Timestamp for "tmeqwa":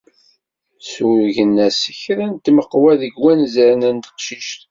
2.45-2.91